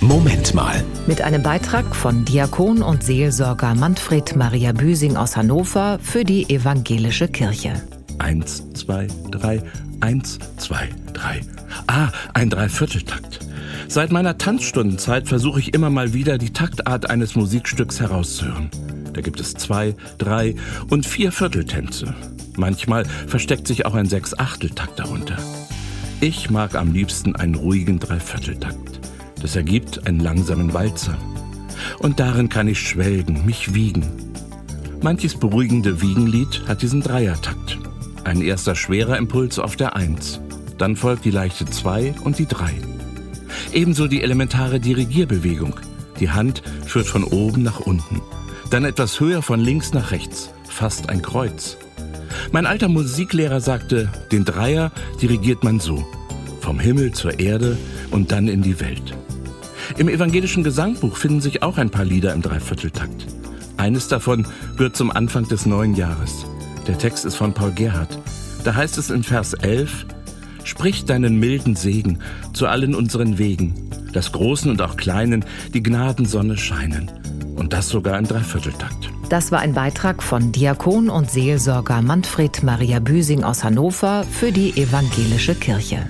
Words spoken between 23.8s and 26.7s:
auch ein Sechs-Achteltakt darunter. Ich